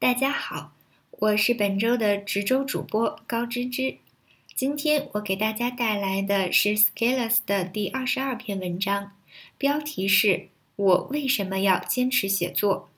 [0.00, 0.72] 大家好，
[1.10, 3.98] 我是本周的值周主播高芝芝。
[4.54, 9.12] 今天我给大家带来的是 Scalers 的第二十二篇文章，
[9.58, 12.88] 标题是“我为什么要坚持写作”。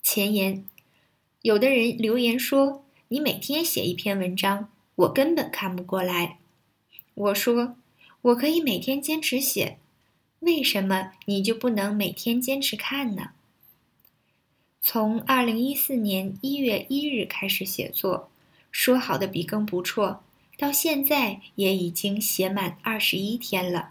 [0.00, 0.64] 前言：
[1.42, 6.38] 有的人留言说，你每天写一篇文章，我根本看不过来。
[7.12, 7.76] 我说，
[8.22, 9.76] 我可以每天坚持写，
[10.40, 13.32] 为什么你就不能每天坚持看呢？
[14.80, 18.30] 从二零一四年一月一日开始写作，
[18.70, 20.22] 说好的笔耕不辍，
[20.56, 23.90] 到现在也已经写满二十一天了。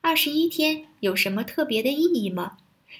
[0.00, 2.58] 二十一天有什么特别的意义吗？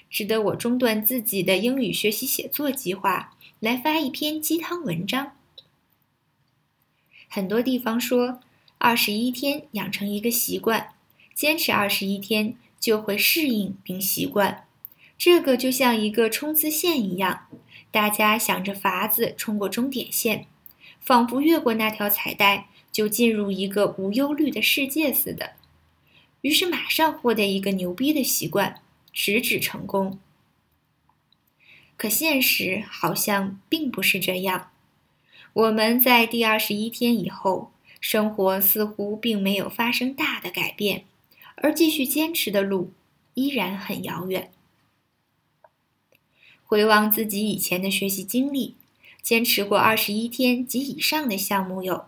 [0.09, 5.35] 值得我中断自己的英语学习写作计划，来发一篇鸡汤文章？
[7.27, 8.39] 很多地方说，
[8.77, 10.93] 二十一天养成一个习惯，
[11.35, 14.65] 坚持二十一天就会适应并习惯。
[15.17, 17.47] 这个就像一个冲刺线一样，
[17.91, 20.47] 大家想着法子冲过终点线，
[20.99, 25.53] 仿佛越过那条彩带就进入一个无忧虑的世界似的。
[26.41, 28.81] 于是马上获得一个牛逼的习惯，
[29.13, 30.19] 直指成功。
[31.95, 34.71] 可现实好像并不是这样。
[35.53, 37.71] 我们在第二十一天以后，
[38.01, 41.05] 生活似乎并没有发生大的改变，
[41.55, 42.91] 而继续坚持的路
[43.35, 44.51] 依然很遥远。
[46.73, 48.73] 回望自己以前的学习经历，
[49.21, 52.07] 坚持过二十一天及以上的项目有：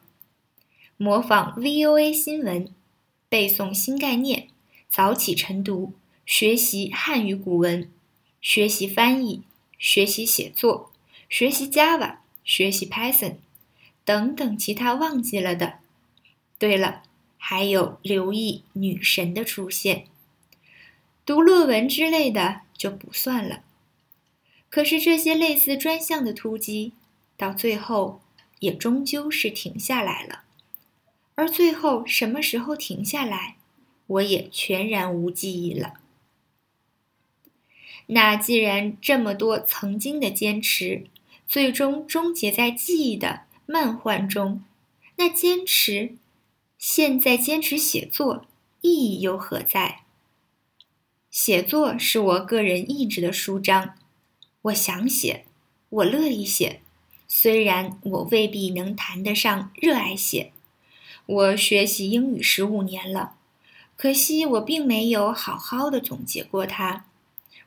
[0.98, 2.74] 模仿 VOA 新闻、
[3.30, 4.48] 背诵新概念、
[4.90, 5.94] 早起晨读、
[6.26, 7.88] 学习汉语古文、
[8.42, 9.44] 学习翻译、
[9.78, 10.92] 学习写作、
[11.30, 13.36] 学习 Java、学习 Python
[14.04, 15.74] 等等其他忘记了的。
[16.58, 17.04] 对了，
[17.38, 20.08] 还有留意女神的出现。
[21.24, 23.62] 读论文之类的就不算了。
[24.70, 26.92] 可是这些类似专项的突击，
[27.38, 28.22] 到最后
[28.60, 30.44] 也终究是停下来了。
[31.36, 33.58] 而最后什么时候停下来，
[34.08, 35.96] 我也全然无记忆了。
[38.08, 41.06] 那既然这么多曾经的坚持，
[41.48, 44.64] 最终终结在记忆的漫幻中，
[45.16, 46.16] 那坚持，
[46.78, 48.46] 现在坚持写作
[48.82, 50.04] 意义又何在？
[51.32, 53.96] 写作是我个人意志的舒张。
[54.66, 55.46] 我想写，
[55.90, 56.82] 我乐意写，
[57.28, 60.54] 虽然我未必能谈得上热爱写。
[61.28, 63.36] 我学习英语十五年了，
[63.96, 67.06] 可惜我并没有好好的总结过它。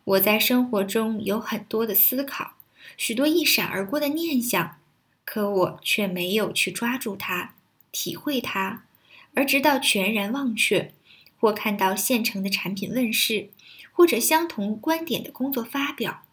[0.03, 2.55] 我在生活中有很多的思考，
[2.97, 4.79] 许多一闪而过的念想，
[5.25, 7.55] 可我却没有去抓住它，
[7.93, 8.83] 体会它，
[9.35, 10.93] 而直到全然忘却，
[11.39, 13.51] 或看到现成的产品问世，
[13.93, 16.25] 或者相同观点的工作发表。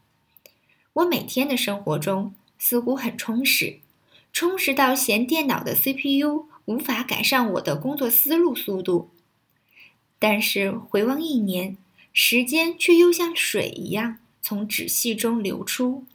[0.96, 3.80] 我每天的生活中似乎很充实，
[4.32, 9.10] 充实到嫌电脑的 CPU 无法赶上我的工作思路速度。
[10.18, 11.76] 但是回望一年，
[12.14, 16.06] 时间却又像水一样从纸细中流出。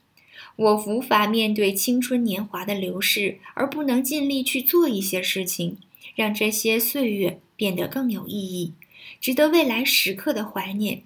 [0.57, 5.77] 我无法面对青春年华的流逝，而不能尽力去做一些事情，
[6.15, 8.73] 让这些岁月变得更有意义，
[9.21, 11.03] 值得未来时刻的怀念。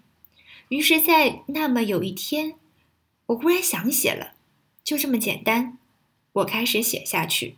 [0.69, 2.55] 于是，在那么有一天。
[3.27, 4.35] 我忽然想写了，
[4.83, 5.79] 就这么简单。
[6.33, 7.57] 我开始写下去。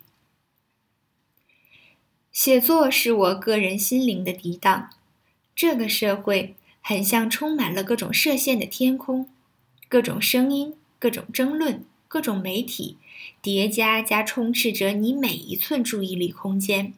[2.30, 4.90] 写作是我个人心灵的涤荡。
[5.54, 9.28] 这个社会很像充满了各种射线的天空，
[9.88, 12.98] 各种声音、各种争论、各种媒体
[13.40, 16.92] 叠加加充斥着你每一寸注意力空间，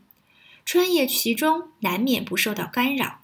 [0.64, 3.20] 穿越其中难免不受到干扰。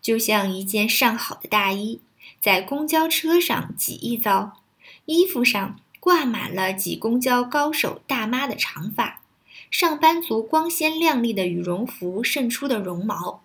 [0.00, 2.00] 就像一件上好的大衣。
[2.40, 4.60] 在公交车上挤一遭，
[5.06, 9.22] 衣服上挂满了挤公交高手大妈的长发，
[9.70, 13.42] 上班族光鲜亮丽的羽绒服渗出的绒毛，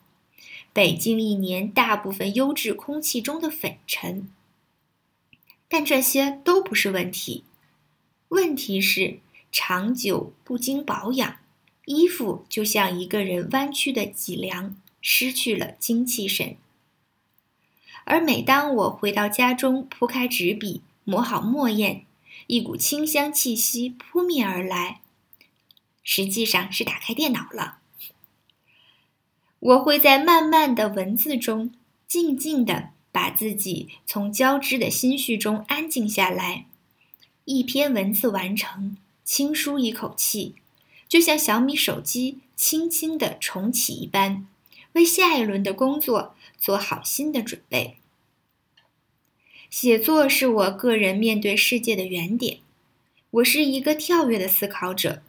[0.71, 4.29] 北京一年大部分优质空气中的粉尘。
[5.67, 7.44] 但这些都不是问题，
[8.29, 9.19] 问题是
[9.51, 11.38] 长久不经保养，
[11.86, 16.56] 衣服就像一个人弯曲的脊梁，失去了精气神。
[18.05, 22.03] 而每当我回到家中，铺开纸笔，磨好墨砚，
[22.47, 25.01] 一股清香气息扑面而来，
[26.03, 27.79] 实际上是打开电脑了。
[29.59, 31.71] 我会在慢慢的文字中，
[32.05, 36.65] 静静的把自己从交织的心绪中安静下来。
[37.45, 40.55] 一篇文字完成，轻舒一口气，
[41.07, 44.45] 就像小米手机轻轻的重启一般，
[44.94, 46.36] 为下一轮的工作。
[46.56, 47.98] 做好新的准备。
[49.69, 52.60] 写作是我个人面对世界的原点。
[53.31, 55.22] 我是一个跳跃的思考者，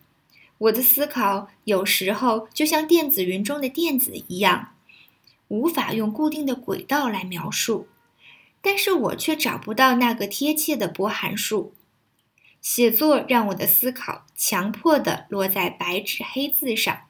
[0.58, 4.76] 我的思考有时候就像电子云中的电子一样，
[5.48, 7.88] 无法用固定的轨道来描述。
[8.62, 11.74] 但是我却找不到那个贴切的波函数。
[12.62, 17.00] 写作让我的思考强迫地落在白纸黑字上，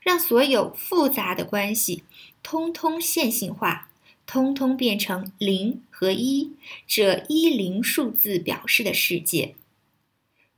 [0.00, 2.02] 让所有复杂的关系
[2.42, 3.88] 通通线性化，
[4.26, 6.52] 通通变成零和一
[6.86, 9.54] 这一零数字表示的世界。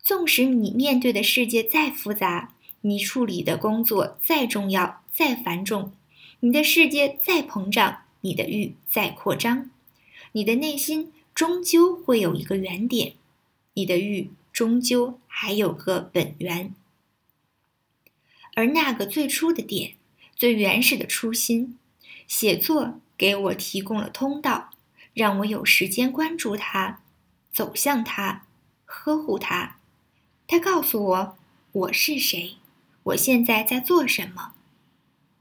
[0.03, 5.93] 纵使你面对的世界再复杂，你处理的工作再重要、再繁重，
[6.41, 9.71] 你的世界再膨胀，你的欲再扩张，
[10.33, 13.13] 你的内心终究会有一个原点，
[13.75, 16.75] 你的欲终究还有个本源。
[18.55, 19.95] 而那个最初的点、
[20.35, 21.79] 最原始的初心，
[22.27, 24.71] 写作给我提供了通道，
[25.15, 27.01] 让我有时间关注它，
[27.53, 28.47] 走向它，
[28.85, 29.77] 呵护它。
[30.47, 31.39] 他告诉我
[31.73, 32.57] 我是谁，
[33.05, 34.53] 我现在在做什么，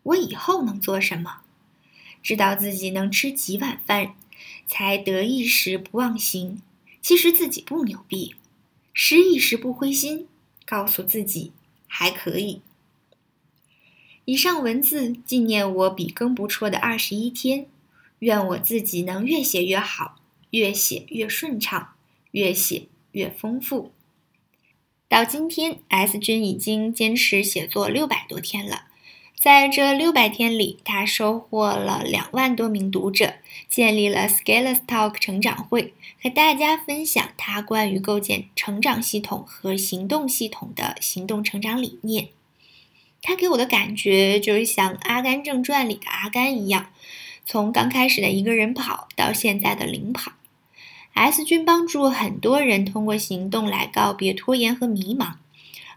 [0.04, 1.42] 我以后能做什么。
[2.22, 4.16] 知道自己能吃几碗饭，
[4.68, 6.62] 才得意时不忘形。
[7.02, 8.36] 其实自己不牛逼，
[8.94, 10.28] 失意时不灰心，
[10.66, 11.54] 告诉自己
[11.88, 12.62] 还可以。
[14.30, 17.66] 以上文字纪念我笔耕不辍的二十一天，
[18.20, 20.18] 愿我自己能越写越好，
[20.52, 21.96] 越写越顺畅，
[22.30, 22.84] 越写
[23.14, 23.92] 越丰富。
[25.08, 28.84] 到今天，S 君已经坚持写作六百多天了。
[29.36, 33.34] 在这六百天里，他收获了两万多名读者，
[33.68, 42.28] 建立了 Scaleless Talk 成长会，和大家分享他关于构建成长系统和行动系统的行动成长理念。
[43.22, 46.92] 他给我的感觉就是像《阿甘正传》里的阿甘一样，
[47.46, 50.34] 从刚开始的一个人跑到现在的领跑。
[51.14, 55.34] S 君帮助很多人通过行动来告别拖延和迷茫，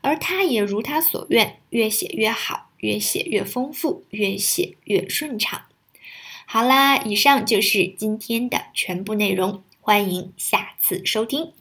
[0.00, 5.62] 而他也如他所愿，越写越好，越写越丰富，越写越顺畅。
[6.44, 11.52] 好啦，以上就是今天的全部内容，欢迎下次收听。